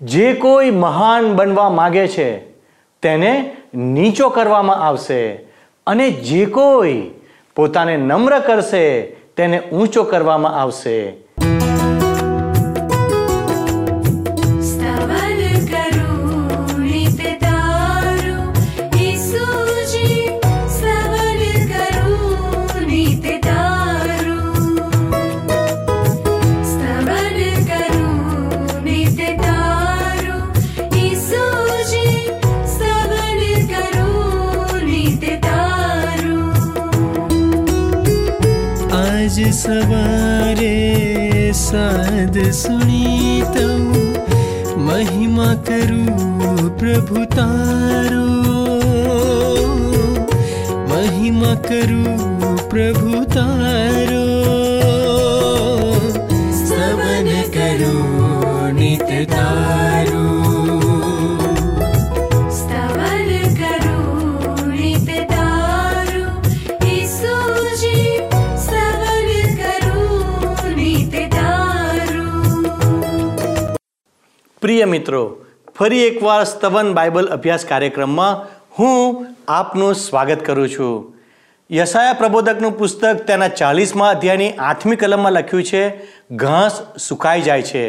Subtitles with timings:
[0.00, 2.28] જે કોઈ મહાન બનવા માગે છે,
[3.02, 5.20] તેને નીચો કરવામાં આવશે
[5.86, 7.10] અને જે કોઈ
[7.56, 8.84] પોતાને નમ્ર કરશે,
[9.36, 11.25] તેને ઊંચો કરવામાં આવશે.
[46.78, 48.26] प्रभु तारो।
[50.88, 52.04] महिमा करो
[52.68, 54.35] प्रभु तारो।
[74.76, 75.20] પ્રિય મિત્રો,
[75.76, 78.40] ફરી એકવાર સ્તવન બાઇબલ અભ્યાસ કાર્યક્રમમાં
[78.78, 80.96] હું આપનું સ્વાગત કરું છું.
[81.70, 85.82] યસાયા પ્રબોધકનું પુસ્તક તેના ચાલીસમાં અધ્યાયની આઠમી કલમમાં લખ્યું છે,
[86.30, 87.84] ઘાસ સુકાઈ જાય છે,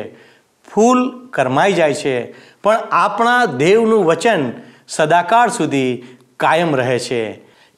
[0.67, 2.15] ફૂલ કરમાઈ જાય છે,
[2.63, 4.47] પણ આપણા દેવનું વચન
[4.87, 5.91] સદાકાળ સુધી
[6.39, 7.21] કાયમ રહે છે.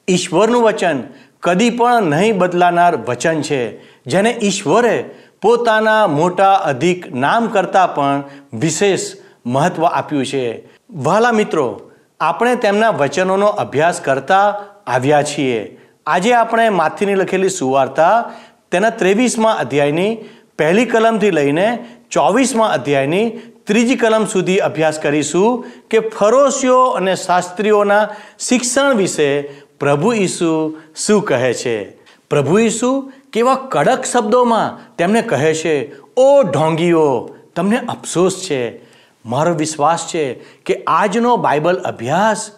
[0.08, 1.02] ઈશ્વરનું વચન
[1.42, 3.62] કદી પણ નહીં બદલાનાર વચન છે,
[4.06, 4.96] જેને ઈશ્વરે
[5.42, 9.00] પોતાના મોટા અધિક નામ કરતાં પણ વિશેષ
[9.46, 10.68] મહત્વ આપ્યું છે.
[10.90, 15.78] વહાલા મિત્રો, આપણે તેમના વચનોનો અભ્યાસ કરતા આવ્યા છીએ.
[16.06, 18.32] આજે આપણે માથીની લખેલી સુવાર્તા
[18.70, 20.16] તેના ત્રેવીસમાં અધ્યાયની
[20.58, 23.30] પહેલી કલમથી લઈને ચોવીસમાં અધ્યાયની
[23.66, 28.08] ત્રીજી કલમ સુધી અભ્યાસ કરીશું કે ફરોશીઓ અને શાસ્ત્રીઓના
[28.38, 29.42] શિક્ષણ વિશે
[29.80, 31.84] પ્રભુ ઈસુ શું કહે છે.
[32.30, 38.90] પ્રભુ ઈસુ કેવા કડક શબ્દોમાં તેમને કહે છે, ઓ ઢોંગીઓ, તમને અફસોસ છે.
[39.26, 42.50] મારો વિશ્વાસ છે કે આજનો બાઇબલ અભ્યાસ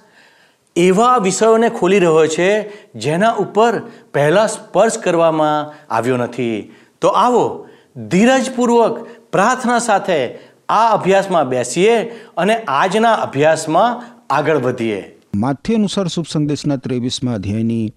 [0.77, 2.51] એવા વિષયોને ખોલી રહ્યો છે,
[2.99, 3.83] જેના ઉપર
[4.15, 6.73] પહેલાં સ્પર્શ કરવામાં આવ્યો નથી.
[7.01, 12.03] તો આવો, ધીરજપૂર્વક પ્રાર્થના સાથે આ અભ્યાસમાં બેસીએ
[12.37, 15.19] અને આજના અભ્યાસમાં આગળ વધીએ.
[15.35, 17.95] માથ્ય અનુસાર શુભ સંદેશના ત્રેવીસમાં અધ્યાયની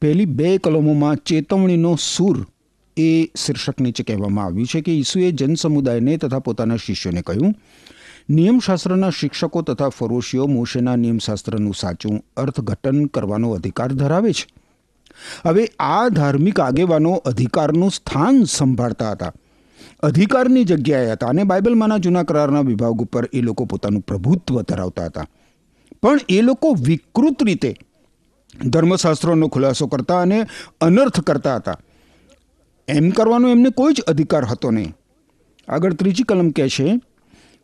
[0.00, 2.46] પહેલી બે કલમોમાં ચેતવણીનો સૂર
[2.96, 7.54] એ શીર્ષક નીચે કહેવામાં આવ્યું છે કે ઈસુએ જનસમુદાયને તથા પોતાના શિષ્યોને કહ્યું,
[8.30, 14.46] નિયમશાસ્ત્રના શિક્ષકો તથા ફરોશીઓ મોશેના નિયમશાસ્ત્રનું સાચું અર્થઘટન કરવાનો અધિકાર ધરાવે છે.
[15.44, 19.32] હવે આ ધાર્મિક આગેવાનો અધિકારનું સ્થાન સંભાળતા હતા.
[20.02, 25.26] અધિકારની જગ્યાએ હતા અને બાઇબલમાંના જૂના કરારના વિભાગ ઉપર એ લોકો પોતાનું પ્રભુત્વ ધરાવતા હતા.
[26.02, 27.74] પણ એ લોકો વિકૃત રીતે
[28.66, 30.46] ધર્મશાસ્ત્રોનો ખુલાસો કરતા અને
[30.80, 31.78] અનર્થ કરતા હતા.
[32.88, 34.94] એમ કરવાનો એમને કોઈ જ અધિકાર હતો નહીં.
[35.68, 37.00] આગળ ત્રીજી કલમ કહે છે,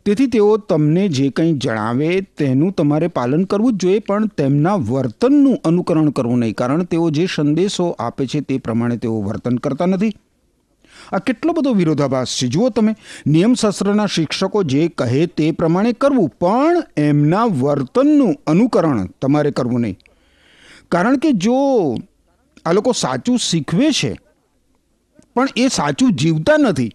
[0.04, 5.58] તેથી તેઓ તમને જે કંઈ જણાવે તેનું તમારે પાલન કરવું જ જોઈએ, પણ તેમના વર્તનનું
[5.64, 10.12] અનુકરણ કરવું નહીં, કારણ તેઓ જે સંદેશો આપે છે તે પ્રમાણે તેઓ વર્તન કરતા નથી.
[11.12, 12.48] આ કેટલો બધો વિરોધાભાસ છે.
[12.48, 19.80] જુઓ તમે, નિયમશાસ્ત્રના શિક્ષકો જે કહે તે પ્રમાણે કરવું, પણ એમના વર્તનનું અનુકરણ તમારે કરવું
[19.80, 19.98] નહીં.
[20.90, 21.56] કારણ કે જો
[22.66, 24.12] આ લોકો સાચું શીખવે છે,
[25.34, 26.92] પણ એ સાચું જીવતા નથી.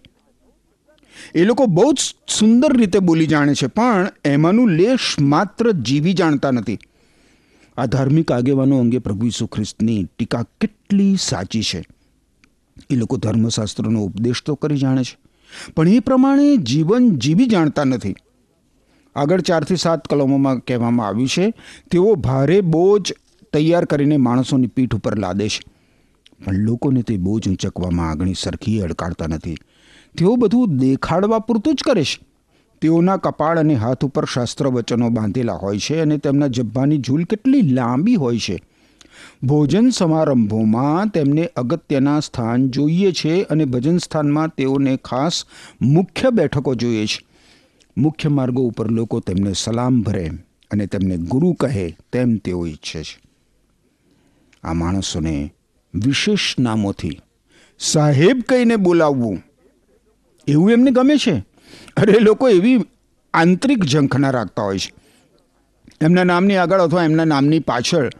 [1.34, 6.50] એ લોકો બહુ જ સુંદર રીતે બોલી જાણે છે, પણ એમાંનું લેશ માત્ર જીવી જાણતા
[6.50, 6.78] નથી.
[7.76, 11.84] આ ધાર્મિક આગેવાનો અંગે પ્રભુ ઈસુ ખ્રિસ્તની ટીકા કેટલી સાચી છે.
[12.90, 15.16] એ લોકો ધર્મશાસ્ત્રનો ઉપદેશ તો કરી જાણે છે,
[15.74, 18.14] પણ એ પ્રમાણે જીવન જીવી જાણતા નથી.
[19.16, 21.52] આગળ ચારથી સાત કલમોમાં કહેવામાં આવ્યું છે,
[21.90, 23.12] તેઓ ભારે બોજ
[23.52, 25.80] તૈયાર કરીને માણસોની પીઠ ઉપર લાદે છે.
[26.44, 29.54] પણ લોકોને તે બોજ ઊંચકવામાં આગણી સરખી અડકાડતા નથી.
[30.18, 32.26] તેઓ બધું દેખાડવા પૂરતું જ કરે છે.
[32.80, 37.62] તેઓના કપાળ અને હાથ ઉપર શાસ્ત્ર વચનો બાંધેલા હોય છે અને તેમના જબ્બાની ઝૂલ કેટલી
[37.62, 38.62] લાંબી હોય છે.
[39.42, 45.44] ભોજન સમારંભોમાં તેમને અગત્યના સ્થાન જોઈએ છે અને ભજન સ્થાનમાં તેઓને ખાસ
[45.82, 47.26] મુખ્ય બેઠકો જોઈએ છે.
[47.96, 50.30] મુખ્ય માર્ગો ઉપર લોકો તેમને સલામ ભરે
[50.70, 53.29] અને તેમને ગુરુ કહે તેમ તેઓ ઈચ્છે છે.
[54.64, 55.54] આ માણસોને
[55.94, 57.20] વિશેષ નામોથી
[57.78, 59.42] સાહેબ કહીને બોલાવવું
[60.46, 61.44] એવું એમને ગમે છે?
[61.96, 62.84] અરે, લોકો એવી
[63.34, 64.94] આંતરિક ઝંખના રાખતા હોય છે.
[66.00, 68.10] એમના નામની આગળ અથવા એમના નામની પાછળ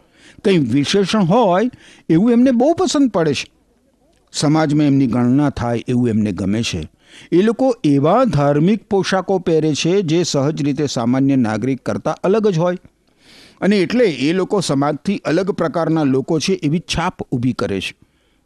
[0.43, 1.69] કંઈ વિશેષણ હોય
[2.09, 3.51] એવું એમને બહુ પસંદ પડે છે.
[4.31, 6.91] સમાજમાં એમની ગણના થાય એવું એમને ગમે છે.
[7.31, 12.57] એ લોકો એવા ધાર્મિક પોશાકો પહેરે છે જે સહજ રીતે સામાન્ય નાગરિક કરતાં અલગ જ
[12.57, 12.77] હોય.
[13.61, 17.95] અને એટલે એ લોકો સમાજથી અલગ પ્રકારના લોકો છે એવી છાપ ઊભી કરે છે.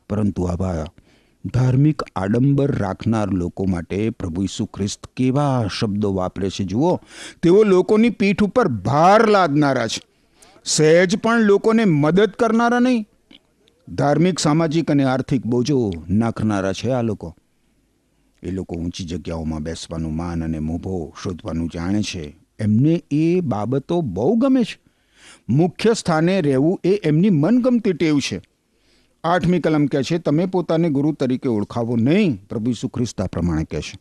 [0.10, 0.86] પરંતુ આવા
[1.46, 7.00] ધાર્મિક આડંબર રાખનાર લોકો માટે પ્રભુ ઈસુ ખ્રિસ્ત કેવા શબ્દો વાપરે છે જુઓ.
[7.42, 10.02] તેઓ લોકોની પીઠ ઉપર ભાર લાદનારા છે.
[10.66, 13.08] સહેજ પણ લોકોને મદદ કરનારા નહીં.
[13.90, 17.36] ધાર્મિક, સામાજિક અને આર્થિક બોજો નાખનારા છે આ લોકો.
[18.44, 22.36] એ લોકો ઊંચી જગ્યાઓમાં બેસવાનું માન અને મોભો શોધવાનું જાણે છે.
[22.60, 24.85] એમને એ બાબતો બહુ ગમે છે.
[25.50, 28.42] મુખ્ય સ્થાને રહેવું એ એમની મનગમતી ટેવ છે.
[29.24, 33.82] આઠમી કલમ કહે છે, તમે પોતાને ગુરુ તરીકે ઓળખાવો નહીં પ્રભુ ઈસુ ખ્રિસ્તા પ્રમાણે કહે
[33.82, 33.98] છે.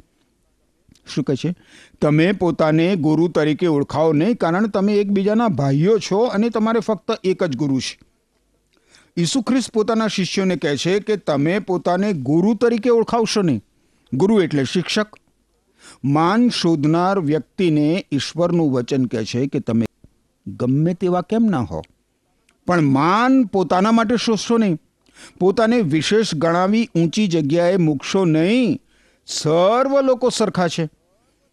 [1.15, 1.55] શું કહે છે?
[2.00, 7.44] તમે પોતાને ગુરુ તરીકે ઓળખાવો નહીં, કારણ તમે એકબીજાના ભાઈઓ છો અને તમારે ફક્ત એક
[7.44, 7.99] જ ગુરુ છે.
[9.17, 13.65] ઈસુ ખ્રિસ્ત પોતાના શિષ્યોને કહે છે કે, તમે પોતાને ગુરુ તરીકે ઓળખાવશો નહીં.
[14.15, 15.06] ગુરુ એટલે શિક્ષક.
[16.05, 19.87] માન શોધનાર વ્યક્તિને ઈશ્વરનું વચન કહે છે કે, તમે
[20.46, 21.82] ગમે તેવા કેમ ના હો.
[22.67, 24.79] પણ માન પોતાના માટે શોષશો નહીં.
[25.38, 28.81] પોતાને વિશેષ ગણાવી ઊંચી જગ્યાએ મૂકશો નહીં.
[29.26, 30.88] સર્વ લોકો સરખા છે.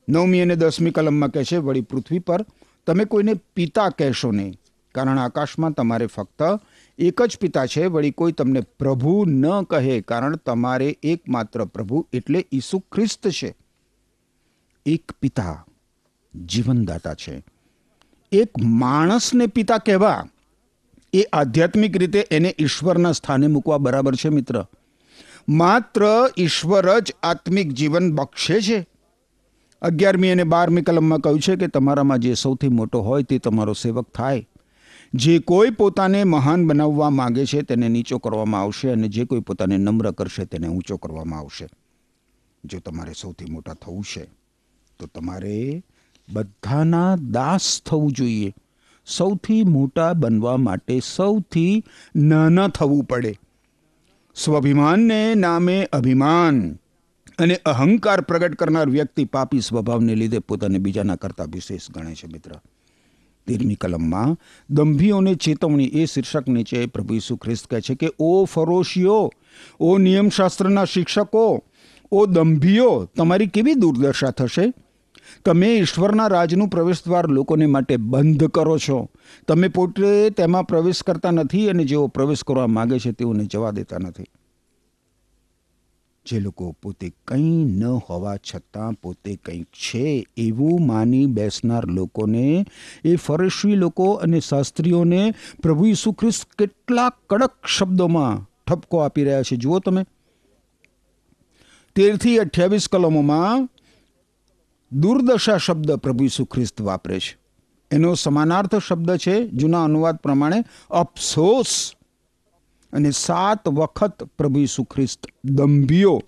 [0.10, 2.46] નવમી અને દસમી કલમમાં કહે છે, વળી પૃથ્વી પર
[2.88, 4.54] તમે કોઈને પિતા કહેશો નહીં.
[4.96, 6.42] કારણ આકાશમાં તમારે ફક્ત
[6.98, 7.86] એક જ પિતા છે.
[7.86, 13.56] વળી કોઈ તમને પ્રભુ ન કહે, કારણ તમારે એકમાત્ર પ્રભુ એટલે ઈસુ ખ્રિસ્ત છે.
[14.86, 15.66] એક પિતા
[16.46, 17.44] જીવનદાતા છે.
[18.32, 20.28] એક માણસને પિતા કહેવા
[21.14, 24.66] એ આધ્યાત્મિક રીતે એને ઈશ્વરના સ્થાને મૂકવા બરાબર છે, મિત્ર.
[25.50, 26.02] માત્ર
[26.38, 28.88] ઈશ્વર જ આત્મિક જીવન બક્ષે છે.
[29.82, 34.10] અગિયારમી અને બારમી કલમમાં કહ્યું છે કે તમારામાં જે સૌથી મોટો હોય તે તમારો સેવક
[34.10, 34.48] થાય.
[35.14, 39.78] જે કોઈ પોતાને મહાન બનાવવા માગે છે તેને નીચો કરવામાં આવશે અને જે કોઈ પોતાને
[39.78, 41.68] નમ્ર કરશે તેને ઊંચો કરવામાં આવશે.
[42.66, 44.24] જો તમારે સૌથી મોટા થવું છે,
[45.00, 45.84] તો તમારે
[46.30, 48.54] બધાના દાસ થવું જોઈએ.
[49.06, 51.84] સૌથી મોટા બનવા માટે સૌથી
[52.16, 53.36] નાના થવું પડે.
[54.36, 56.74] સ્વાભિમાનને નામે અભિમાન
[57.40, 62.52] અને અહંકાર પ્રગટ કરનાર વ્યક્તિ પાપી સ્વભાવને લીધે પોતાને બીજાના કરતાં વિશેષ ગણે છે મિત્ર.
[63.48, 64.38] તેરમી કલમમાં,
[64.70, 69.32] દંભીઓને ચેતવણી એ શીર્ષક નીચે પ્રભુ ઈસુ ખ્રિસ્ત કહે છે કે, ઓ ફરોશીઓ,
[69.80, 71.64] ઓ નિયમશાસ્ત્રના શિક્ષકો,
[72.12, 74.74] ઓ દંભીઓ, તમારી કેવી દુર્દશા થશે?
[75.46, 79.10] તમે ઈશ્વરના રાજનું પ્રવેશદ્વાર લોકોને માટે બંધ કરો છો.
[79.48, 83.98] તમે પોતે તેમાં પ્રવેશ કરતા નથી અને જેઓ પ્રવેશ કરવા માગે છે તેઓને જવા દેતા
[83.98, 84.24] નથી.
[86.26, 92.66] જે લોકો પોતે કંઈ ન હોવા છતાં પોતે કંઈક છે એવું માની બેસનાર લોકોને,
[93.04, 95.34] એ ફરશી લોકો અને શાસ્ત્રીઓને
[95.64, 99.56] પ્રભુ ઈસુ ખ્રિસ્ત કેટલા કડક શબ્દોમાં ઠપકો આપી રહ્યા છે.
[99.56, 100.04] જુઓ તમે.
[101.96, 103.70] તેરથી અઠ્યાવીસ કલમોમાં
[104.92, 107.38] દુર્દશા શબ્દ પ્રભુ ઈસુ ખ્રિસ્ત વાપરે છે.
[107.92, 111.94] એનો સમાનાર્થ શબ્દ છે, જૂના અનુવાદ પ્રમાણે, અફસોસ.
[112.94, 116.22] અને સાત વખત પ્રભુ ઈસુ ખ્રિસ્ત દંભીઓ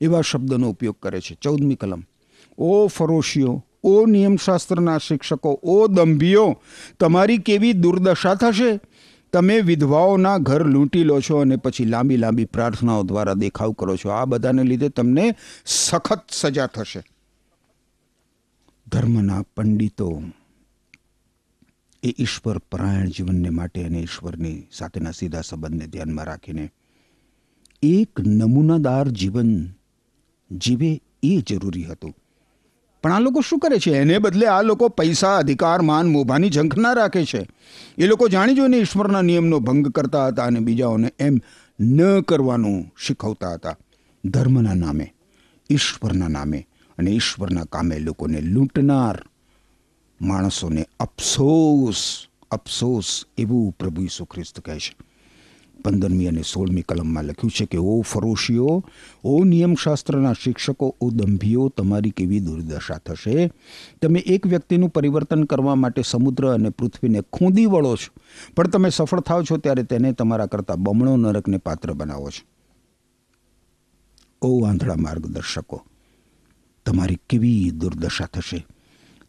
[0.00, 1.38] એવા શબ્દનો ઉપયોગ કરે છે.
[1.42, 2.04] ચૌદમી કલમ.
[2.58, 6.56] ઓ ફરોશીઓ, ઓ નિયમશાસ્ત્રના શિક્ષકો, ઓ દંભીઓ,
[7.00, 8.80] તમારી કેવી દુર્દશા થશે?
[9.32, 14.08] તમે વિધવાઓના ઘર લૂંટી લો છો અને પછી લાંબી લાંબી પ્રાર્થનાઓ દ્વારા દેખાવ કરો છો.
[14.08, 15.34] આ બધાને લીધે તમને
[15.66, 17.02] સખત સજા થશે.
[18.92, 20.22] ધર્મના પંડિતો
[22.02, 26.72] એ ઈશ્વર પરાયણ જીવનને માટે અને ઈશ્વરની સાથેના સીધા સંબંધને ધ્યાનમાં રાખીને
[27.82, 29.66] એક નમૂનાદાર જીવન
[30.52, 32.14] જીવે એ જરૂરી હતું.
[33.02, 33.90] પણ આ લોકો શું કરે છે?
[33.90, 37.48] એને બદલે આ લોકો પૈસા, અધિકાર, માન, મોભાની ઝંખ ના રાખે છે.
[37.98, 41.40] એ લોકો જાણી જોઈને ઈશ્વરના નિયમનો ભંગ કરતા હતા અને બીજાઓને એમ
[41.80, 43.78] ન કરવાનું શીખવતા હતા.
[44.24, 45.14] ધર્મના નામે,
[45.70, 46.66] ઈશ્વરના નામે.
[47.00, 49.22] અને ઈશ્વરના કામે લોકોને લૂંટનાર
[50.22, 54.96] માણસોને અફસોસ અફસોસ એવું પ્રભુ ઈસુ ખ્રિસ્ત કહે છે.
[55.84, 58.84] પંદરમી અને સોળમી કલમમાં લખ્યું છે કે, ઓ ફરોશીઓ,
[59.24, 63.52] ઓ નિયમશાસ્ત્રના શિક્ષકો, ઓ દંભીઓ, તમારી કેવી દુર્દશા થશે?
[64.02, 68.20] તમે એક વ્યક્તિનું પરિવર્તન કરવા માટે સમુદ્ર અને પૃથ્વીને ખૂંદી વળો છો.
[68.56, 72.46] પણ તમે સફળ થાવ છો ત્યારે તેને તમારા કરતાં બમણો નરકને પાત્ર બનાવો છો.
[74.42, 75.82] ઓ આંધળા માર્ગદર્શકો
[76.86, 78.66] તમારી કેવી દુર્દશા થશે?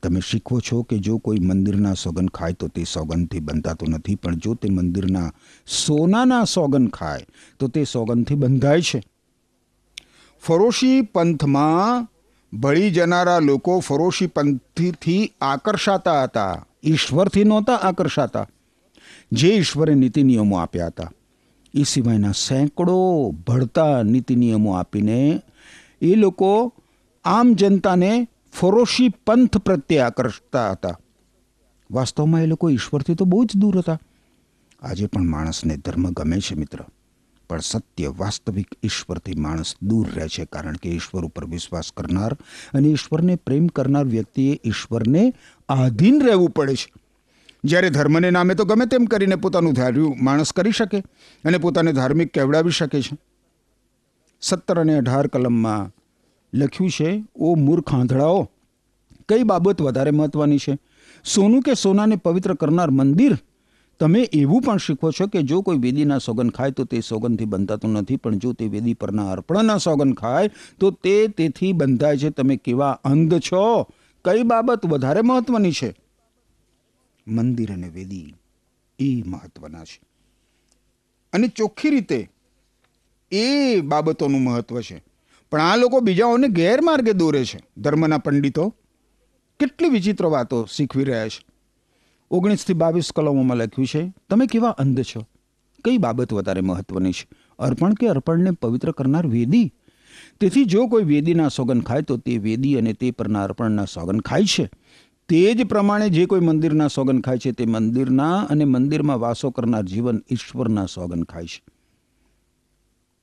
[0.03, 4.35] તમે શીખવો છો કે જો કોઈ મંદિરના સોગન ખાય તો તે સોગંદથી બંધાતો નથી, પણ
[4.35, 5.33] જો તે મંદિરના
[5.67, 7.25] સોનાના સોગન ખાય
[7.59, 9.03] તો તે સોગંદથી બંધાય છે.
[10.41, 12.07] ફરોશી પંથમાં
[12.57, 16.65] ભળી જનારા લોકો ફરોશી પંથથી આકર્ષાતા હતા.
[16.83, 18.47] ઈશ્વરથી નહોતા આકર્ષાતા.
[19.31, 21.11] જે ઈશ્વરે નીતિ નિયમો આપ્યા હતા.
[21.73, 25.41] એ સિવાયના સેંકડો ભળતા નીતિ નિયમો આપીને
[26.01, 26.73] એ લોકો
[27.25, 30.99] આમ જનતાને ફરોશી પંથ પ્રત્યે આકર્ષતા હતા.
[31.91, 33.99] વાસ્તવમાં એ લોકો ઈશ્વરથી તો બહુ જ દૂર હતા.
[34.81, 36.79] આજે પણ માણસને ધર્મ ગમે છે મિત્ર,
[37.49, 42.33] પણ સત્ય વાસ્તવિક ઈશ્વરથી માણસ દૂર રહે છે કારણ કે ઈશ્વર ઉપર વિશ્વાસ કરનાર
[42.73, 45.33] અને ઈશ્વરને પ્રેમ કરનાર વ્યક્તિએ ઈશ્વરને
[45.69, 46.93] આધીન રહેવું પડે છે.
[47.63, 50.99] જ્યારે ધર્મને નામે તો ગમે તેમ કરીને પોતાનું ધાર્યું માણસ કરી શકે
[51.43, 53.17] અને પોતાને ધાર્મિક કહેવડાવી શકે છે.
[54.41, 56.00] સત્તર અને અઢાર કલમમાં
[56.53, 58.49] લખ્યું છે, ઓ મૂર્ખ આંધળાઓ,
[59.29, 60.77] કઈ બાબત વધારે મહત્વની છે?
[61.25, 63.37] સોનું કે સોનાને પવિત્ર કરનાર મંદિર?
[63.99, 67.91] તમે એવું પણ શીખો છો કે જો કોઈ વેદીના સોગન ખાય તો તે સોગનથી બંધાતું
[67.91, 72.29] નથી, પણ જો તે વેદી પરના અર્પણના સોગન ખાય તો તે તેથી બંધાય છે.
[72.29, 73.87] તમે કેવા અંધ છો?
[74.25, 75.95] કઈ બાબત વધારે મહત્વની છે?
[77.27, 78.35] મંદિર અને વેદી
[78.99, 80.01] એ મહત્વના છે.
[81.33, 82.29] અને ચોખ્ખી રીતે
[83.31, 85.10] એ બાબતોનું મહત્વ છે.
[85.51, 88.75] પણ આ લોકો બીજાઓને ગેરમાર્ગે દોરે છે, ધર્મના પંડિતો.
[89.59, 91.45] કેટલી વિચિત્ર વાતો શીખવી રહ્યા છે.
[92.31, 95.25] ઓગણીસથી બાવીસ કલમોમાં લખ્યું છે, તમે કેવા અંધ છો?
[95.85, 97.27] કઈ બાબત વધારે મહત્વની છે?
[97.59, 99.73] અર્પણ કે અર્પણને પવિત્ર કરનાર વેદી?
[100.39, 104.45] તેથી જો કોઈ વેદીના સોગન ખાય, તો તે વેદી અને તે પરના અર્પણના સોગન ખાય
[104.45, 104.69] છે.
[105.29, 109.83] તે જ પ્રમાણે જે કોઈ મંદિરના સોગન ખાય છે, તે મંદિરના અને મંદિરમાં વાસો કરનાર
[109.83, 111.70] જીવન ઈશ્વરના સોગન ખાય છે.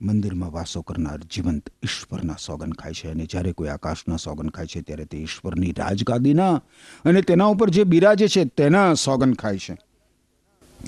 [0.01, 4.81] મંદિરમાં વાસો કરનાર જીવંત ઈશ્વરના સોગન ખાય છે અને જ્યારે કોઈ આકાશના સોગન ખાય છે
[4.81, 6.63] ત્યારે તે ઈશ્વરની રાજગાદીના
[7.05, 9.79] અને તેના ઉપર જે બિરાજે છે તેના સોગન ખાય છે.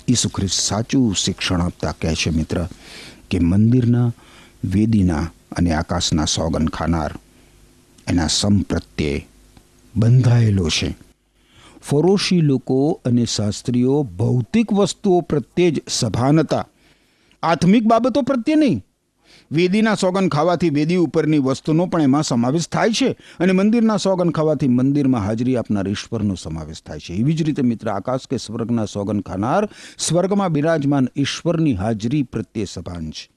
[0.09, 2.69] ઈસુ ખ્રિસ્ત સાચું શિક્ષણ આપતા કહે છે મિત્ર
[3.31, 4.13] કે મંદિરના
[4.65, 7.15] વેદીના અને આકાશના સોગન ખાનાર
[8.07, 8.63] એના સમ
[9.95, 10.97] બંધાયેલો છે.
[11.83, 16.67] ફરોશી લોકો અને શાસ્ત્રીઓ ભૌતિક વસ્તુઓ પ્રત્યે જ સભાન હતા.
[17.43, 18.85] આત્મિક બાબતો પ્રત્યે નહીં.
[19.53, 24.69] વેદીના સોગન ખાવાથી વેદી ઉપરની વસ્તુનો પણ એમાં સમાવેશ થાય છે અને મંદિરના સોગન ખાવાથી
[24.69, 27.15] મંદિરમાં હાજરી આપનાર ઈશ્વરનો સમાવેશ થાય છે.
[27.15, 33.11] એવી જ રીતે મિત્ર, આકાશ કે સ્વર્ગના સોગન ખાનાર સ્વર્ગમાં બિરાજમાન ઈશ્વરની હાજરી પ્રત્યે સભાન
[33.11, 33.31] છે.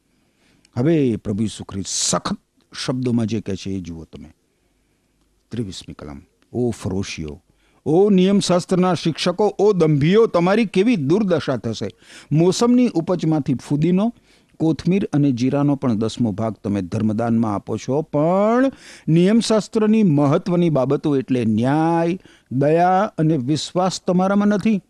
[0.77, 2.37] હવે પ્રભુ સુખરી સખત
[2.85, 4.33] શબ્દોમાં જે કહે છે એ જુઓ તમે.
[5.49, 6.21] ત્રેવીસમી કલમ.
[6.53, 7.41] ઓ ફરોશીઓ,
[7.85, 11.89] ઓ નિયમશાસ્ત્રના શિક્ષકો, ઓ દંભીઓ, તમારી કેવી દુર્દશા થશે?
[12.31, 14.13] મોસમની ઉપજમાંથી ફુદીનો
[14.59, 18.01] કોથમીર અને જીરાનો પણ દસમો ભાગ તમે ધર્મદાનમાં આપો છો.
[18.01, 18.71] પણ
[19.07, 22.19] નિયમશાસ્ત્રની મહત્વની બાબતો એટલે ન્યાય,
[22.51, 24.81] દયા અને વિશ્વાસ તમારામાં નથી.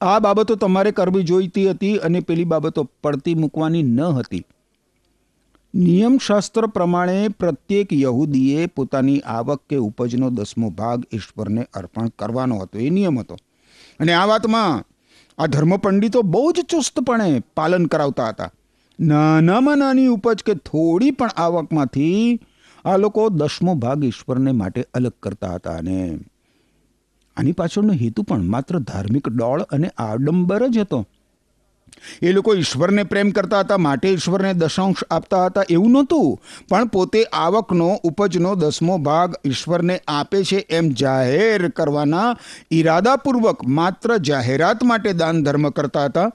[0.00, 4.44] આ બાબતો તમારે કરવી જોઈતી હતી અને પેલી બાબતો પડતી મૂકવાની ન હતી.
[5.74, 12.78] નિયમશાસ્ત્ર પ્રમાણે પ્રત્યેક યહૂદીએ પોતાની આવક કે ઉપજનો દસમો ભાગ ઈશ્વરને અર્પણ કરવાનો હતો.
[12.78, 13.36] એ નિયમ હતો.
[14.00, 14.84] અને આ વાતમાં
[15.38, 18.50] આ ધર્મપંડિતો બહુ જ ચુસ્તપણે પાલન કરાવતા હતા.
[19.00, 22.40] નાનામાં નાની ઉપજ કે થોડી પણ આવકમાંથી
[22.84, 26.18] આ લોકો દસમો ભાગ ઈશ્વરને માટે અલગ કરતા હતા અને
[27.36, 31.06] આની પાછળનો હેતુ પણ માત્ર ધાર્મિક ડોળ અને આડંબર જ હતો.
[32.22, 37.24] એ લોકો ઈશ્વરને પ્રેમ કરતા હતા, માટે ઈશ્વરને દશાંશ આપતા હતા એવું નહોતું, પણ પોતે
[37.24, 42.36] આવકનો, ઉપજનો દસમો ભાગ ઈશ્વરને આપે છે એમ જાહેર કરવાના
[42.72, 46.32] ઈરાદાપૂર્વક માત્ર જાહેરાત માટે દાન ધર્મ કરતા હતા.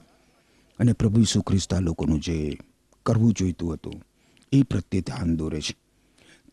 [0.80, 2.58] અને પ્રભુ ઈસુ ખ્રિસ્તા લોકોનું જે
[3.06, 4.04] કરવું જોઈતું હતું,
[4.52, 5.76] એ પ્રત્યે ધ્યાન દોરે છે.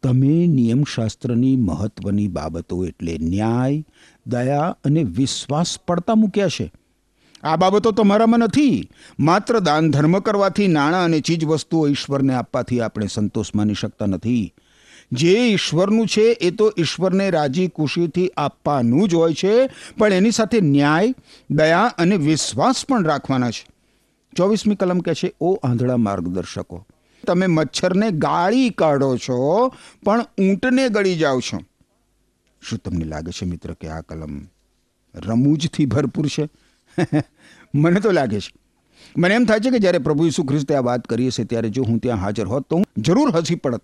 [0.02, 3.84] તમે નિયમશાસ્ત્રની મહત્વની બાબતો એટલે ન્યાય,
[4.26, 6.72] દયા અને વિશ્વાસ પડતા મૂક્યા છે.
[7.42, 8.90] આ બાબતો તમારામાં નથી.
[9.18, 14.52] માત્ર દાન ધર્મ કરવાથી નાણાં અને ચીજ વસ્તુઓ ઈશ્વરને આપવાથી આપણે સંતોષ માની શકતા નથી.
[15.12, 19.66] જે ઈશ્વરનું છે એ તો ઈશ્વરને રાજી ખુશીથી આપવાનું જ હોય છે,
[19.98, 21.14] પણ એની સાથે ન્યાય,
[21.50, 23.73] દયા અને વિશ્વાસ પણ રાખવાના છે.
[24.36, 26.86] ચોવીસમી કલમ કહે છે, ઓ આંધળા માર્ગદર્શકો,
[27.26, 29.38] તમે મચ્છરને ગાળી કાઢો છો,
[30.04, 31.58] પણ ઊંટને ગળી જાઓ છો.
[32.62, 34.42] શું તમને લાગે છે મિત્ર કે આ કલમ
[35.14, 36.48] રમૂજથી ભરપૂર છે?
[37.74, 38.52] મને તો લાગે છે.
[39.16, 41.82] મને એમ થાય છે કે જ્યારે પ્રભુ ઈસુ ખ્રિસ્તે આ વાત કરીએ છે ત્યારે જો
[41.82, 43.82] હું ત્યાં હાજર હોત, તો હું જરૂર હસી પડત.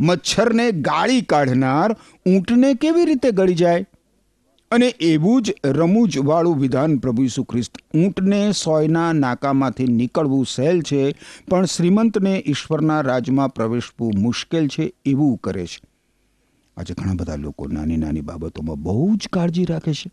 [0.00, 3.86] મચ્છરને ગાળી કાઢનાર ઊંટને કેવી રીતે ગળી જાય?
[4.76, 11.14] અને એવું જ રમૂજવાળું વિધાન પ્રભુ ઈસુ ખ્રિસ્ત ઊંટને, સોયના નાકામાંથી નીકળવું સહેલ છે,
[11.48, 15.80] પણ શ્રીમંતને ઈશ્વરના રાજમાં પ્રવેશવું મુશ્કેલ છે એવું કરે છે.
[16.76, 20.10] આજે ઘણા બધા લોકો નાની નાની બાબતોમાં બહુ જ કાળજી રાખે છે.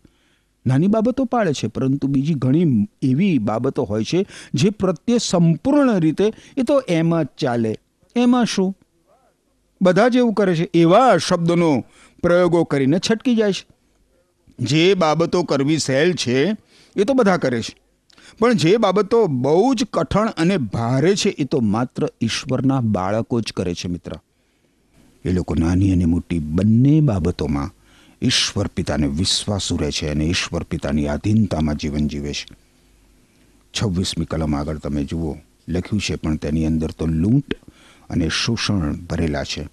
[0.66, 6.32] નાની બાબતો પાળે છે, પરંતુ બીજી ઘણી એવી બાબતો હોય છે જે પ્રત્યે સંપૂર્ણ રીતે
[6.56, 7.76] એ તો એમાં જ ચાલે.
[8.16, 8.76] એમાં શું?
[9.82, 11.84] બધા જ એવું કરે છે, એવા શબ્દોનો
[12.22, 13.73] પ્રયોગો કરીને છટકી જાય છે.
[14.58, 16.56] જે બાબતો કરવી સહેલ છે,
[16.96, 17.76] એ તો બધા કરે છે.
[18.38, 23.52] પણ જે બાબતો બહુ જ કઠણ અને ભારે છે, એ તો માત્ર ઈશ્વરના બાળકો જ
[23.52, 24.12] કરે છે મિત્ર.
[25.24, 27.70] એ લોકો નાની અને મોટી બંને બાબતોમાં
[28.22, 32.56] ઈશ્વર પિતાને વિશ્વાસુ રહે છે અને ઈશ્વર પિતાની આધીનતામાં જીવન જીવે છે.
[33.82, 35.36] છવ્વીસમી કલમ આગળ તમે જુઓ,
[35.68, 37.54] લખ્યું છે, પણ તેની અંદર તો લૂંટ
[38.10, 39.68] અને શોષણ ભરેલા છે.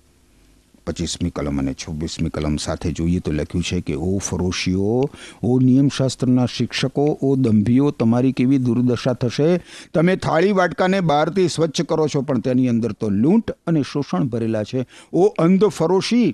[0.91, 5.09] પચીસમી કલમ અને છવ્વીસમી કલમ સાથે જોઈએ તો લખ્યું છે કે, ઓ ફરોશીઓ,
[5.43, 9.63] ઓ નિયમશાસ્ત્રના શિક્ષકો, ઓ દંભીઓ, તમારી કેવી દુર્દશા થશે?
[9.93, 14.63] તમે થાળી વાટકાને બહારથી સ્વચ્છ કરો છો, પણ તેની અંદર તો લૂંટ અને શોષણ ભરેલા
[14.63, 14.85] છે.
[15.13, 16.33] ઓ અંધ ફરોશી,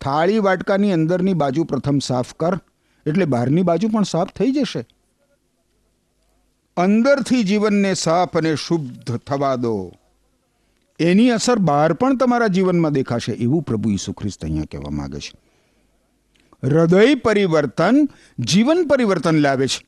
[0.00, 2.60] થાળી વાટકાની અંદરની બાજુ પ્રથમ સાફ કર.
[3.06, 4.86] એટલે બહારની બાજુ પણ સાફ થઈ જશે.
[6.76, 9.92] અંદરથી જીવનને સાફ અને શુદ્ધ થવા દો.
[11.00, 15.32] એની અસર બહાર પણ તમારા જીવનમાં દેખાશે એવું પ્રભુ ઈસુ ખ્રિસ્ત અહીંયા કહેવા માગે છે.
[16.64, 19.86] હૃદય પરિવર્તન જીવન પરિવર્તન લાવે છે.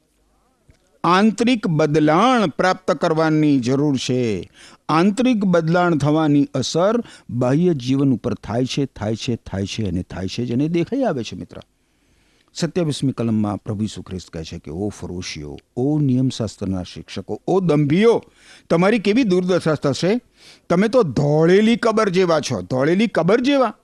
[1.05, 4.50] આંતરિક બદલાણ પ્રાપ્ત કરવાની જરૂર છે.
[4.88, 6.95] આંતરિક બદલાણ થવાની અસર
[7.31, 11.25] બાહ્ય જીવન ઉપર થાય છે થાય છે થાય છે અને થાય છે જેને દેખાઈ આવે
[11.25, 11.57] છે મિત્ર.
[12.59, 18.25] સત્યાવીસમી કલમમાં પ્રભુ ઈસુ ખ્રિસ્ત કહે છે કે, ઓ ફરોશીઓ, ઓ નિયમશાસ્ત્રના શિક્ષકો, ઓ દંભીઓ,
[18.71, 20.21] તમારી કેવી દુર્દશા થશે?
[20.71, 23.75] તમે તો ધોળેલી કબર જેવા છો, ધોળેલી કબર જેવા,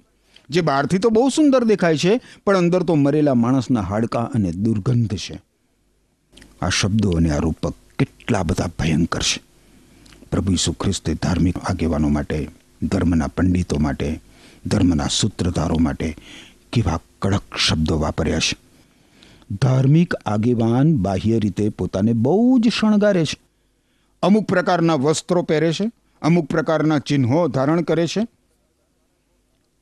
[0.51, 5.17] જે બહારથી તો બહુ સુંદર દેખાય છે, પણ અંદર તો મરેલા માણસના હાડકાં અને દુર્ગંધ
[5.17, 5.43] છે.
[6.63, 9.43] આ શબ્દો અને આ રૂપક કેટલા બધા ભયંકર છે.
[10.31, 12.49] પ્રભુ ઈસુ ખ્રિસ્તે ધાર્મિક આગેવાનો માટે,
[12.83, 14.21] ધર્મના પંડિતો માટે,
[14.67, 16.17] ધર્મના સૂત્રધારો માટે
[16.73, 18.64] કેવા કડક શબ્દો વાપર્યા છે.
[19.51, 23.41] ધાર્મિક આગેવાન બાહ્ય રીતે પોતાને બહુ જ શણગારે છે.
[24.23, 25.91] અમુક પ્રકારના વસ્ત્રો પહેરે છે,
[26.23, 28.27] અમુક પ્રકારના ચિહ્નો ધારણ કરે છે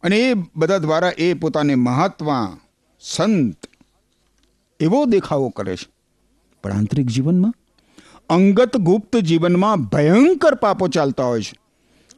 [0.03, 2.59] અને એ બધા દ્વારા એ પોતાને મહાત્મા,
[3.01, 3.57] સંત
[4.81, 5.91] એવો દેખાવો કરે છે.
[6.63, 7.55] પણ આંતરિક જીવનમાં
[8.31, 11.53] અંગત ગુપ્ત જીવનમાં ભયંકર પાપો ચાલતા હોય છે.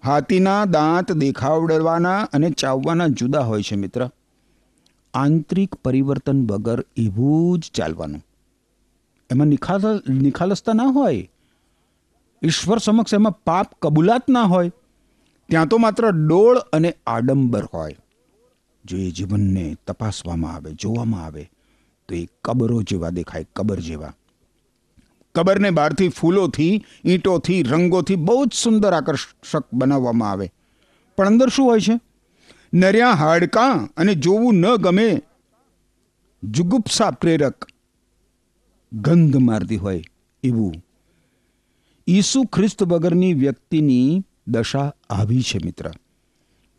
[0.04, 4.10] હાથીના દાંત દેખાવડવાના અને ચાવવાના જુદા હોય છે મિત્ર.
[5.14, 8.24] આંતરિક પરિવર્તન વગર એવું જ ચાલવાનું.
[9.30, 11.30] એમાં નિખાલ, નિખાલસતા ના હોય.
[12.42, 14.72] ઈશ્વર સમક્ષ એમાં પાપ કબૂલાત ના હોય.
[15.48, 17.96] ત્યાં તો માત્ર ડોળ અને આડંબર હોય.
[18.84, 21.50] જો એ જીવનને તપાસવામાં આવે, જોવામાં આવે,
[22.08, 24.12] તો એ કબરો જેવા દેખાય, કબર જેવા.
[25.34, 30.52] કબરને બહારથી ફૂલોથી, ઈંટોથી, રંગોથી બહુ જ સુંદર આકર્ષક બનાવવામાં આવે.
[31.16, 32.00] પણ અંદર શું હોય છે?
[32.74, 35.22] નર્યા હાડકાં અને જોવું ન ગમે.
[36.42, 37.68] જુગુપ્સા પ્રેરક
[38.92, 40.04] ગંધ મારતી હોય
[40.42, 40.74] એવું.
[42.06, 45.90] ઈસુ ખ્રિસ્ત વગરની વ્યક્તિની દશા આવી છે મિત્ર.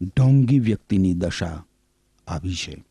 [0.02, 1.66] ઢોંગી વ્યક્તિની દશા
[2.28, 2.86] આવી છે.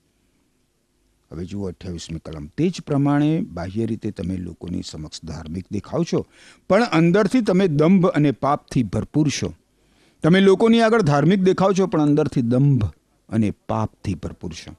[1.33, 2.47] હવે જુઓ અઠ્યાવીસમી કલમ.
[2.47, 6.27] તે જ પ્રમાણે બાહ્ય રીતે તમે લોકોની સમક્ષ ધાર્મિક દેખાવ છો,
[6.69, 9.55] પણ અંદરથી તમે દંભ અને પાપથી ભરપૂર છો.
[10.25, 12.85] તમે લોકોની આગળ ધાર્મિક દેખાવ છો, પણ અંદરથી દંભ
[13.29, 14.73] અને પાપથી ભરપૂર છો.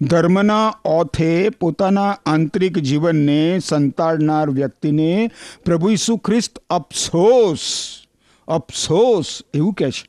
[0.00, 5.30] ધર્મના ઓથે પોતાના આંતરિક જીવનને સંતાડનાર વ્યક્તિને
[5.64, 7.64] પ્રભુ ઈસુ ખ્રિસ્ત અફસોસ
[8.48, 10.06] અફસોસ એવું કહે છે.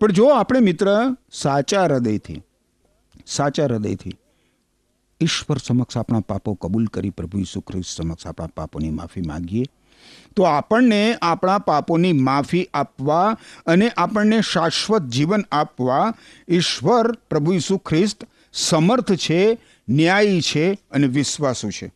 [0.00, 0.88] પણ જો આપણે મિત્ર
[1.32, 2.42] સાચા હૃદયથી
[3.26, 4.16] સાચા હૃદયથી
[5.20, 9.64] ઈશ્વર સમક્ષ આપણા પાપો કબૂલ કરી પ્રભુ ઈસુ ખ્રિસ્ત સમક્ષ આપણા પાપોની માફી માંગીએ
[10.36, 16.14] તો આપણને આપણા પાપોની માફી આપવા અને આપણને શાશ્વત જીવન આપવા
[16.48, 21.92] ઈશ્વર પ્રભુ ઈસુ ખ્રિસ્ત સમર્થ છે, ન્યાયી છે અને વિશ્વાસુ છે.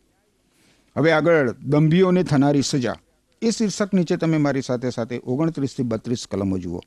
[0.96, 2.94] હવે આગળ દંભીઓને થનારી સજા.
[3.42, 6.80] એ શીર્ષક નીચે તમે મારી સાથે સાથે ઓગણત્રીસથી બત્રીસ કલમો જુઓ.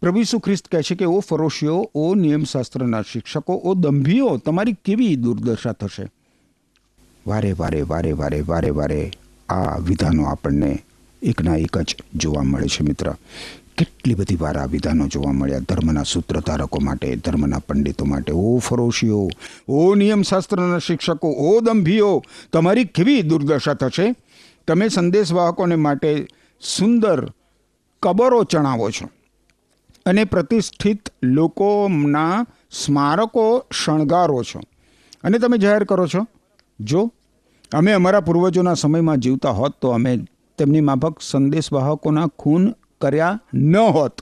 [0.00, 5.16] પ્રભુ ઈસુ ખ્રિસ્ત કહે છે કે, ઓ ફરોશીઓ, ઓ નિયમશાસ્ત્રના શિક્ષકો, ઓ દંભીઓ, તમારી કેવી
[5.16, 6.08] દુર્દશા થશે?
[7.26, 9.10] વારે વારે વારે વારે વારે વારે
[9.48, 10.84] આ વિધાનો આપણને
[11.22, 13.14] એકના એક જ જોવા મળે છે, મિત્ર.
[13.78, 18.32] કેટલી બધી વાર આ વિધાનો જોવા મળ્યા ધર્મના સૂત્રધારકો માટે, ધર્મના પંડિતો માટે.
[18.32, 19.28] ઓ ફરોશીઓ,
[19.68, 24.14] ઓ નિયમશાસ્ત્રના શિક્ષકો, ઓ દંભીઓ, તમારી કેવી દુર્દશા થશે?
[24.68, 26.26] તમે સંદેશવાહકોને માટે
[26.60, 27.32] સુંદર
[28.02, 29.10] કબરો ચણાવો છો
[30.06, 34.60] અને પ્રતિષ્ઠિત લોકોના સ્મારકો શણગારો છો.
[35.24, 36.26] અને તમે જાહેર કરો છો?
[36.80, 37.12] જો
[37.72, 40.18] અમે અમારા પૂર્વજોના સમયમાં જીવતા હોત તો અમે
[40.58, 44.12] તેમની માફક સંદેશવાહકોના ખૂન કર્યા ન હોત.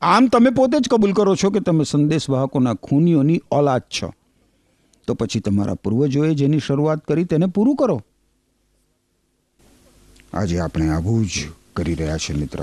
[0.00, 4.14] આમ તમે પોતે જ કબૂલ કરો છો કે તમે સંદેશવાહકોના ખૂનીઓની ઓલાદ છો.
[5.06, 8.02] તો પછી તમારા પૂર્વજોએ જેની શરૂઆત કરી તેને પૂરું કરો.
[10.34, 12.58] આજે આપણે આવું જ કરી રહ્યા છે મિત્ર.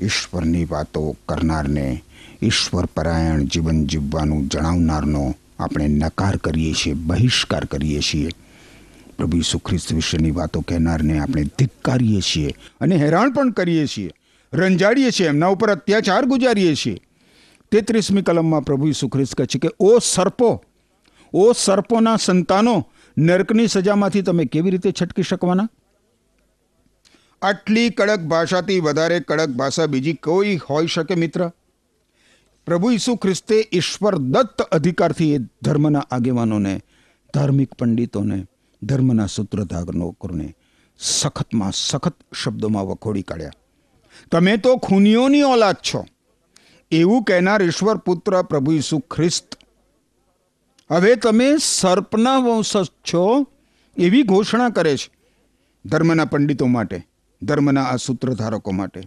[0.00, 2.02] ઈશ્વરની વાતો કરનારને
[2.42, 8.28] ઈશ્વર પરાયણ જીવન જીવવાનું જણાવનારનો આપણે નકાર કરીએ છીએ, બહિષ્કાર કરીએ છીએ.
[9.20, 14.10] પ્રભુ ઈસુ ખ્રિસ્ત વિશેની વાતો કહેનારને આપણે ધિક્કારીએ છીએ અને હેરાન પણ કરીએ છીએ.
[14.52, 17.00] રંજાડીએ છીએ, એમના ઉપર અત્યાચાર ગુજારીએ છીએ.
[17.70, 20.64] તેત્રીસમી કલમમાં પ્રભુ ઈસુ ખ્રિસ્ત કહે છે કે, ઓ સર્પો,
[21.32, 22.86] ઓ સર્પોના સંતાનો,
[23.18, 25.68] નર્કની સજામાંથી તમે કેવી રીતે છટકી શકવાના?
[27.42, 31.50] આટલી કડક ભાષાથી વધારે કડક ભાષા બીજી કોઈ હોઈ શકે મિત્ર?
[32.66, 36.80] પ્રભુ ઈસુ ખ્રિસ્તે ઈશ્વર દત્ત અધિકારથી એ ધર્મના આગેવાનોને,
[37.34, 38.46] ધાર્મિક પંડિતોને
[38.82, 40.54] ધર્મના સૂત્રધારકોને
[40.98, 42.14] સખતમાં સખત
[42.44, 43.50] શબ્દોમાં વખોડી કાઢ્યા.
[44.30, 46.06] તમે તો ખૂનીઓની ઓલાદ છો.
[46.90, 49.58] એવું કહેનાર ઈશ્વર પુત્ર પ્રભુ ઈસુ ખ્રિસ્ત.
[50.90, 53.46] હવે તમે સર્પના વંશજ છો
[53.96, 55.10] એવી ઘોષણા કરે છે
[55.84, 57.06] ધર્મના પંડિતો માટે,
[57.42, 59.02] ધર્મના આ સૂત્રધારકો માટે.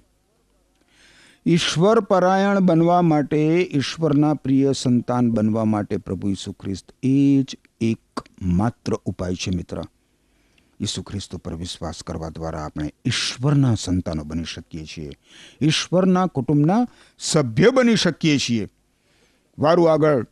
[1.45, 8.29] ઈશ્વર પરાયણ બનવા માટે, ઈશ્વરના પ્રિય સંતાન બનવા માટે પ્રભુ ઈસુ ખ્રિસ્ત એ જ એક
[8.41, 9.81] માત્ર ઉપાય છે, મિત્ર.
[10.79, 15.11] ઈસુ ખ્રિસ્ત પર વિશ્વાસ કરવા દ્વારા આપણે ઈશ્વરના સંતાનો બની શકીએ છીએ.
[15.61, 16.87] ઈશ્વરના કુટુંબના
[17.19, 18.67] સભ્ય બની શકીએ છીએ.
[19.59, 20.25] વારું આગળ,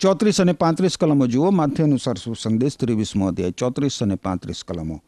[0.00, 2.76] ચોત્રીસ અને પાંત્રીસ કલમો જુઓ, માથે અનુસાર સંદેશ?
[2.76, 5.02] ત્રેવીસમો અધ્યાય, ચોત્રીસ અને પાંત્રીસ કલમો.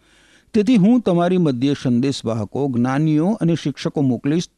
[0.52, 4.48] તેથી હું તમારી મધ્ય સંદેશવાહકો, જ્ઞાનીઓ અને શિક્ષકો મોકલીશ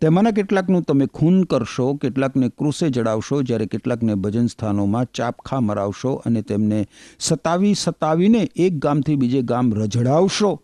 [0.00, 6.42] તેમાંના કેટલાકનું તમે ખૂન કરશો, કેટલાકને ક્રુસે જડાવશો, જ્યારે કેટલાકને ભજન સ્થાનોમાં ચાપખા મરાવશો અને
[6.42, 10.60] તેમને સતાવી સતાવીને એક ગામથી બીજે ગામ રજડાવશો.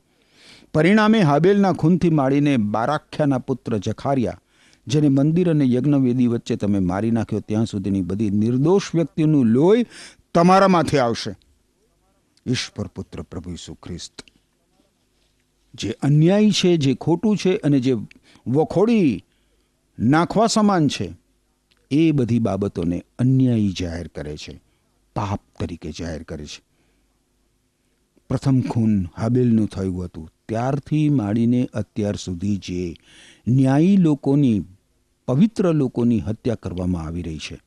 [0.74, 4.40] પરિણામે હાબેલના ખૂનથી માંડીને બારાખ્યાના પુત્ર જખારિયા,
[4.86, 9.86] જેને મંદિર અને યજ્ઞવેદી વચ્ચે તમે મારી નાખ્યો, ત્યાં સુધીની બધી નિર્દોષ વ્યક્તિનું લોહી
[10.34, 11.36] તમારા માથે આવશે.
[12.46, 14.31] ઈશ્વર પુત્ર પ્રભુ ઈસુ ખ્રિસ્ત.
[15.74, 17.96] જે અન્યાયી છે, જે ખોટું છે અને જે
[18.46, 19.24] વખોડી
[19.98, 21.12] નાખવા સમાન છે,
[21.90, 24.62] એ બધી બાબતોને અન્યાયી જાહેર કરે છે,
[25.16, 26.62] પાપ તરીકે જાહેર કરે છે.
[28.28, 30.30] પ્રથમ ખૂન હાબેલનું થયું હતું.
[30.48, 32.94] ત્યારથી માંડીને અત્યાર સુધી જે
[33.48, 34.64] ન્યાયી લોકોની,
[35.26, 37.60] પવિત્ર લોકોની હત્યા કરવામાં આવી રહી છે,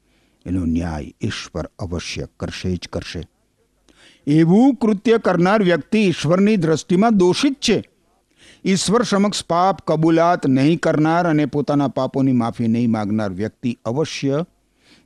[0.46, 3.28] એનો ન્યાય ઈશ્વર અવશ્ય કરશે જ કરશે.
[4.28, 7.84] એવું કૃત્ય કરનાર વ્યક્તિ ઈશ્વરની દ્રષ્ટિમાં દોષિત છે.
[8.66, 14.46] ઈશ્વર સમક્ષ પાપ કબૂલાત નહીં કરનાર અને પોતાના પાપોની માફી નહીં માગનાર વ્યક્તિ અવશ્ય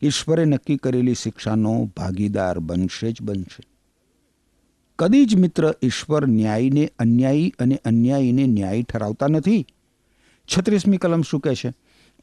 [0.02, 3.63] ઈશ્વરે નક્કી કરેલી શિક્ષાનો ભાગીદાર બનશે જ બનશે.
[5.00, 9.65] કદી જ મિત્ર ઈશ્વર ન્યાયને અન્યાયી અને અન્યાયીને ન્યાયી ઠરાવતા નથી.
[10.58, 11.74] છત્રીસમી કલમ શું કહે છે?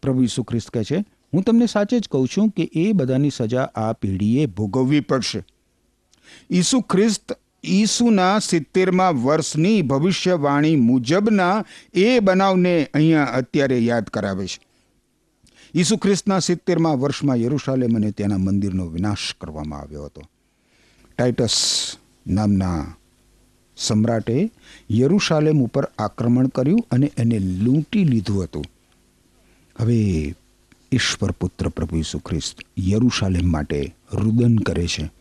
[0.03, 0.96] પ્રભુ ઈસુ ખ્રિસ્ત કહે છે,
[1.35, 5.44] હું તમને સાચે જ કહું છું કે એ બધાની સજા આ પેઢીએ ભોગવવી પડશે.
[6.51, 14.61] ઈસુ ખ્રિસ્ત ઈસુના સિત્તેરમાં વર્ષની ભવિષ્યવાણી મુજબના એ બનાવને અહીંયા અત્યારે યાદ કરાવે છે.
[15.74, 20.22] ઈસુ ખ્રિસ્તના સિત્તેરમાં વર્ષમાં યરુશાલેમ અને તેના મંદિરનો વિનાશ કરવામાં આવ્યો હતો.
[21.18, 22.94] ટાઇટસ નામના
[23.76, 24.50] સમ્રાટે
[24.90, 28.64] યરુશાલેમ ઉપર આક્રમણ કર્યું અને એને લૂંટી લીધું હતું.
[29.81, 30.35] હવે
[30.92, 35.15] ઈશ્વર પુત્ર પ્રભુ ઈસુ ખ્રિસ્ત યરુશાલેમ માટે રુદન કરે છે.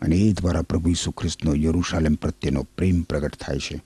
[0.00, 3.82] અને એ દ્વારા પ્રભુ ઈસુ ખ્રિસ્તનો યરુશાલેમ પ્રત્યેનો પ્રેમ પ્રગટ થાય છે.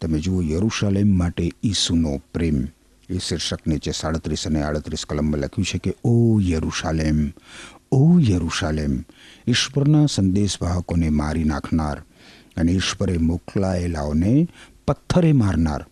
[0.00, 2.64] તમે જુઓ, યરુશાલેમ માટે ઈસુનો પ્રેમ.
[3.10, 7.32] એ શીર્ષક નીચે સાડત્રીસ અને આડત્રીસ કલમમાં લખ્યું છે કે, ઓ યરુશાલેમ
[7.92, 9.04] ઓ યરુશાલેમ,
[9.46, 12.02] ઈશ્વરના સંદેશવાહકોને મારી નાખનાર
[12.56, 14.48] અને ઈશ્વરે મોકલાયેલાઓને
[14.88, 15.84] પથ્થરે મારનાર.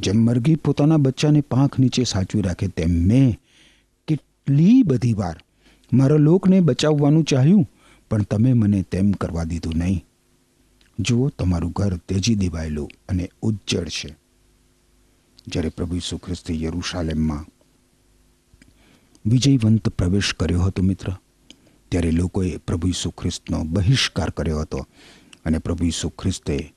[0.00, 3.38] જેમ મરઘી પોતાના બચ્ચાને પાંખ નીચે સાચવી રાખે, તેમ મેં
[4.08, 5.36] કેટલી બધી વાર
[5.92, 7.70] મારા લોકને બચાવવાનું ચાહ્યું.
[8.10, 10.04] પણ તમે મને તેમ કરવા દીધું નહીં.
[11.00, 14.16] જુઓ, તમારું ઘર તેજી દેવાયેલું અને ઉજ્જળ છે.
[15.46, 17.46] જ્યારે પ્રભુ ઈસુ ખ્રિસ્તે યરુશાલેમમાં
[19.26, 21.12] વિજયવંત પ્રવેશ કર્યો હતો મિત્ર,
[21.88, 24.86] ત્યારે લોકોએ પ્રભુ ઈસુ ખ્રિસ્તનો બહિષ્કાર કર્યો હતો
[25.44, 26.72] અને પ્રભુ ઈસુ ખ્રિસ્તે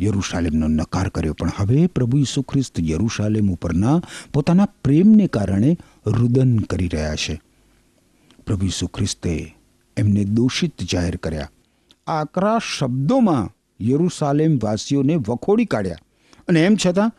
[0.00, 1.32] નકાર કર્યો.
[1.32, 7.40] પણ હવે પ્રભુ ઈસુ ખ્રિસ્ત યરુશાલેમ ઉપરના પોતાના પ્રેમને કારણે રુદન કરી રહ્યા છે.
[8.46, 9.54] પ્રભુ ઈસુ ખ્રિસ્તે
[9.96, 11.50] એમને દોષિત જાહેર કર્યા.
[12.06, 13.50] આકરા શબ્દોમાં
[13.80, 15.96] યરુસાલેમ વાસીઓને વખોડી કાઢ્યા.
[16.48, 17.12] અને એમ છતાં,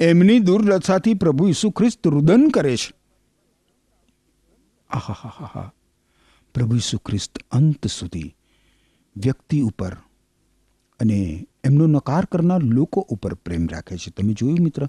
[0.00, 2.92] એમની દુર્દશાથી પ્રભુ ઈસુ ખ્રિસ્ત રુદન કરે છે.
[4.90, 5.72] આહાહાહા
[6.54, 8.36] પ્રભુ ઈસુ ખ્રિસ્ત અંત સુધી
[9.16, 9.96] વ્યક્તિ ઉપર
[11.00, 14.10] અને એમનો નકાર કરનાર લોકો ઉપર પ્રેમ રાખે છે.
[14.10, 14.88] તમે જોયું મિત્ર?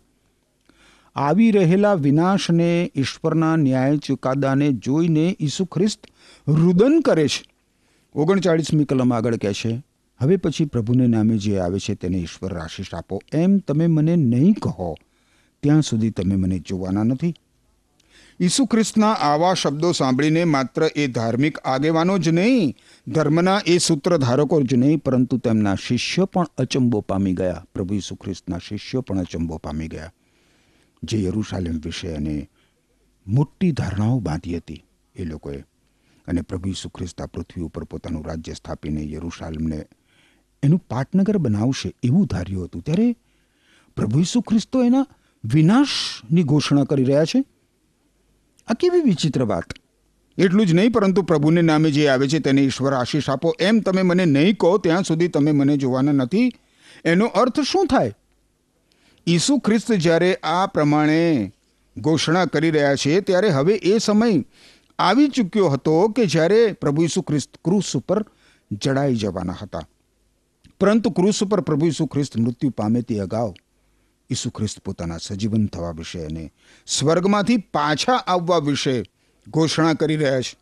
[1.15, 6.08] આવી રહેલા વિનાશને, ઈશ્વરના ન્યાય ચુકાદાને જોઈને ઈસુ ખ્રિસ્ત
[6.47, 7.51] રુદન કરે છે.
[8.15, 9.84] ઓગણચાળીસમી કલમ આગળ કહે છે,
[10.19, 13.21] હવે પછી પ્રભુને નામે જે આવે છે તેને ઈશ્વર આશીષ આપો.
[13.34, 14.95] એમ તમે મને નહીં કહો.
[15.63, 17.34] ત્યાં સુધી તમે મને જોવાના નથી.
[18.39, 22.75] ઈસુ ખ્રિસ્તના આવા શબ્દો સાંભળીને માત્ર એ ધાર્મિક આગેવાનો જ નહીં,
[23.08, 27.65] ધર્મના એ સૂત્રધારકો જ નહીં, પરંતુ તેમના શિષ્યો પણ અચંબો પામી ગયા.
[27.73, 30.12] પ્રભુ ઈસુ ખ્રિસ્તના શિષ્યો પણ અચંબો પામી ગયા.
[31.04, 32.49] જે યરુશાલેમ વિશે અને
[33.27, 34.84] મોટી ધારણાઓ બાંધી હતી
[35.15, 35.63] એ લોકોએ
[36.27, 39.86] અને પ્રભુ ઈસુ ખ્રિસ્ત આ પૃથ્વી ઉપર પોતાનું રાજ્ય સ્થાપીને યરુશાલમને
[40.63, 42.81] એનું પાટનગર બનાવશે એવું ધાર્યું હતું.
[42.81, 43.15] ત્યારે
[43.95, 44.43] પ્રભુ ઈસુ
[44.84, 45.07] એના
[45.43, 47.43] વિનાશની ઘોષણા કરી રહ્યા છે.
[48.67, 49.63] આ કેવી વિચિત્ર વાત.
[50.38, 53.55] એટલું જ નહીં, પરંતુ પ્રભુને નામે જે આવે છે તેને ઈશ્વર આશીષ આપો.
[53.60, 56.53] એમ તમે મને નહીં કહો, ત્યાં સુધી તમે મને જોવાના નથી.
[57.05, 58.13] એનો અર્થ શું થાય?
[59.27, 61.53] ઈસુ ખ્રિસ્ત જ્યારે આ પ્રમાણે
[61.97, 64.45] ઘોષણા કરી રહ્યા છે, ત્યારે હવે એ સમય
[65.02, 68.26] આવી ચૂક્યો હતો કે જ્યારે પ્રભુ ઈસુ ખ્રિસ્ત ક્રુસ ઉપર
[68.72, 69.88] જડાઈ જવાના હતા.
[70.80, 73.54] પરંતુ ક્રુસ ઉપર પ્રભુ ઈસુ ખ્રિસ્ત મૃત્યુ પામે તે અગાઉ
[74.30, 76.54] ઈસુ ખ્રિસ્ત પોતાના સજીવન થવા વિશે અને
[76.88, 79.04] સ્વર્ગમાંથી પાછા આવવા વિશે
[79.48, 80.56] ઘોષણા કરી રહ્યા છે.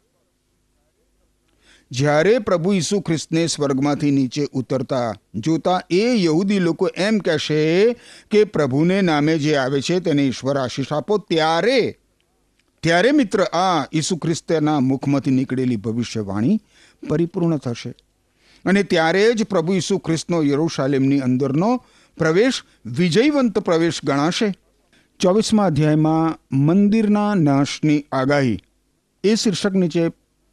[1.92, 7.94] જ્યારે પ્રભુ ઈસુ ખ્રિસ્તને સ્વર્ગમાંથી નીચે ઉતરતા જોતા એ યહૂદી લોકો એમ કહેશે
[8.32, 11.99] કે પ્રભુને નામે જે આવે છે તેને ઈશ્વર આશીષ આપો, ત્યારે
[12.84, 16.60] ત્યારે મિત્ર આ ઈસુ ખ્રિસ્તના મુખમાંથી નીકળેલી ભવિષ્યવાણી
[17.10, 17.94] પરિપૂર્ણ થશે.
[18.66, 21.86] અને ત્યારે જ પ્રભુ ઈસુ ખ્રિસ્તનો યરૂશાલેમની અંદરનો
[22.18, 24.54] પ્રવેશ, વિજયવંત પ્રવેશ ગણાશે.
[25.20, 28.60] ચોવીસમા અધ્યાયમાં મંદિરના નાશની આગાહી.
[29.24, 30.10] એ શીર્ષક નીચે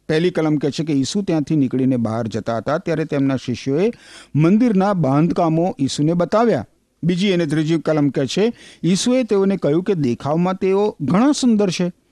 [0.09, 3.91] પહેલી કલમ કહે છે કે ઈસુ ત્યાંથી નીકળીને બહાર જતા હતા, ત્યારે તેમના શિષ્યોએ
[4.35, 6.67] મંદિરના બાંધકામો ઈસુને બતાવ્યા.
[7.03, 12.06] બીજી અને ત્રીજી કલમ કહે છે, ઈસુએ તેઓને કહ્યું કે દેખાવમાં તેઓ ઘણા સુંદર છે.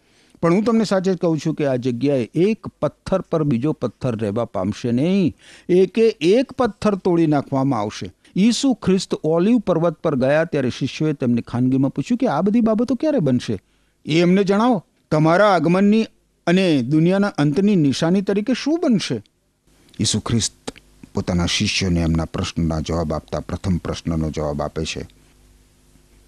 [0.45, 4.15] પણ હું તમને સાચે જ કહું છું કે આ જગ્યાએ એક પથ્થર પર બીજો પથ્થર
[4.15, 5.35] રહેવા પામશે નહીં.
[5.69, 8.13] એકે એક પથ્થર તોડી નાખવામાં આવશે.
[8.37, 12.95] ઈસુ ખ્રિસ્ત ઓલિવ પર્વત પર ગયા ત્યારે શિષ્યોએ તેમને ખાનગીમાં પૂછ્યું કે આ બધી બાબતો
[12.95, 13.59] ક્યારે બનશે?
[14.05, 16.05] એ એમને જણાવો, તમારા આગમનની
[16.47, 19.23] અને દુનિયાના અંતની નિશાની તરીકે શું બનશે?
[19.99, 20.53] ઈસુ ખ્રિસ્ત
[21.13, 25.07] પોતાના શિષ્યોને એમના પ્રશ્નના જવાબ આપતા પ્રથમ પ્રશ્નનો જવાબ આપે છે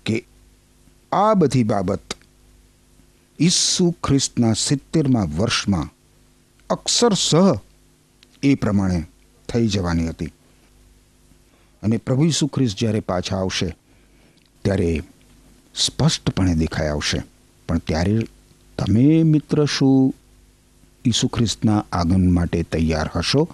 [0.06, 0.25] કે
[1.12, 2.16] આ બધી બાબત
[3.39, 5.89] ઈસુ ખ્રિસ્તના સિત્તેરમાં વર્ષમાં
[6.69, 7.60] અક્ષરસહ
[8.43, 9.04] એ પ્રમાણે
[9.50, 10.26] થઈ જવાની હતી.
[11.84, 13.78] અને પ્રભુ ઈસુ ખ્રિસ્ત જ્યારે પાછા આવશે,
[14.63, 15.04] ત્યારે
[15.76, 17.23] સ્પષ્ટપણે દેખાઈ આવશે.
[17.69, 18.19] પણ ત્યારે
[18.78, 20.15] તમે મિત્ર શું?
[21.06, 23.47] ઈસુ ખ્રિસ્તના આગમન માટે તૈયાર હશો?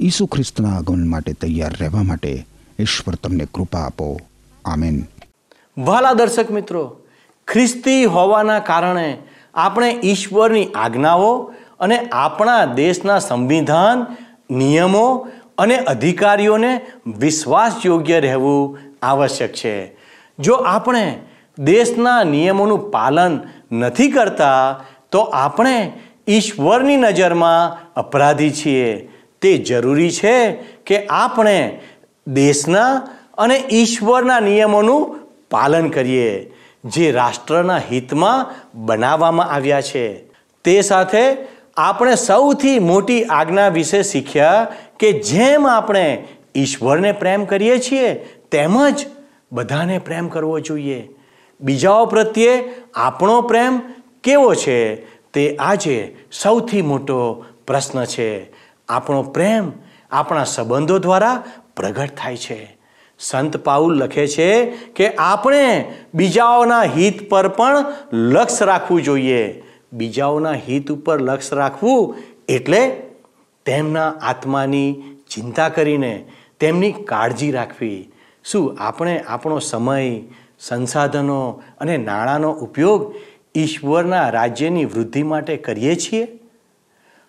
[0.00, 2.46] ઈસુ ખ્રિસ્તના આગમન માટે તૈયાર રહેવા માટે
[2.78, 4.20] ઈશ્વર તમને કૃપા આપો.
[4.64, 5.06] આમેન.
[5.78, 7.05] વાલા દર્શક મિત્રો
[7.46, 9.18] ખ્રિસ્તી હોવાના કારણે
[9.54, 11.42] આપણે ઈશ્વરની આજ્ઞાઓ
[11.80, 14.06] અને આપણા દેશના સંવિધાન,
[14.50, 15.28] નિયમો
[15.58, 19.96] અને અધિકારીઓને વિશ્વાસયોગ્ય રહેવું આવશ્યક છે.
[20.38, 21.18] જો આપણે
[21.58, 23.40] દેશના નિયમોનું પાલન
[23.72, 24.80] નથી કરતા,
[25.10, 25.92] તો આપણે
[26.28, 29.08] ઈશ્વરની નજરમાં અપરાધી છીએ.
[29.42, 30.52] તે જરૂરી છે
[30.86, 31.80] કે આપણે
[32.26, 35.16] દેશના અને ઈશ્વરના નિયમોનું
[35.50, 36.52] પાલન કરીએ.
[36.86, 40.16] જે રાષ્ટ્રના હિતમાં બનાવવામાં આવ્યા છે.
[40.64, 41.36] તે સાથે
[41.76, 44.66] આપણે સૌથી મોટી આજ્ઞા વિશે શીખ્યા
[44.98, 48.14] કે જેમ આપણે ઈશ્વરને પ્રેમ કરીએ છીએ
[48.50, 49.06] તેમજ
[49.52, 51.08] બધાને પ્રેમ કરવો જોઈએ.
[51.60, 53.80] બીજાઓ પ્રત્યે આપણો પ્રેમ
[54.24, 54.94] કેવો છે
[55.32, 58.52] તે આજે સૌથી મોટો પ્રશ્ન છે.
[58.88, 59.72] આપણો પ્રેમ
[60.10, 61.42] આપણા સંબંધો દ્વારા
[61.76, 62.75] પ્રગટ થાય છે.
[63.18, 69.62] સંત પાઉલ લખે છે કે આપણે બીજાઓના હિત પર પણ લક્ષ રાખવું જોઈએ.
[69.92, 72.16] બીજાઓના હિત ઉપર લક્ષ રાખવું
[72.48, 73.02] એટલે
[73.66, 76.24] તેમના આત્માની ચિંતા કરીને
[76.60, 78.12] તેમની કાળજી રાખવી.
[78.44, 80.20] શું આપણે આપણો સમય,
[80.60, 83.14] સંસાધનો અને નાણાંનો ઉપયોગ
[83.56, 86.28] ઈશ્વરના રાજ્યની વૃદ્ધિ માટે કરીએ છીએ?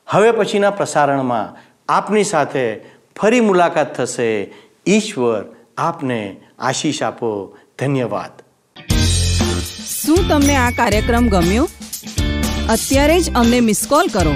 [0.08, 1.56] હવે પછીના પ્રસારણમાં
[1.90, 2.80] આપની સાથે
[3.16, 4.54] ફરી મુલાકાત થશે
[4.88, 5.46] ઈશ્વર
[5.78, 7.58] આપને આશીષ આપો.
[7.80, 8.42] ધન્યવાદ.
[10.04, 11.70] શું તમને આ કાર્યક્રમ ગમ્યો?
[12.70, 14.36] અત્યારે જ અમને મિસ કોલ કરો.